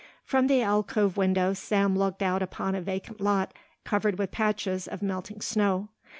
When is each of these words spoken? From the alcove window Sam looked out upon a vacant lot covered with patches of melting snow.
From 0.23 0.47
the 0.47 0.63
alcove 0.63 1.15
window 1.15 1.53
Sam 1.53 1.95
looked 1.95 2.23
out 2.23 2.41
upon 2.41 2.73
a 2.73 2.81
vacant 2.81 3.21
lot 3.21 3.53
covered 3.83 4.17
with 4.17 4.31
patches 4.31 4.87
of 4.87 5.03
melting 5.03 5.41
snow. 5.41 5.89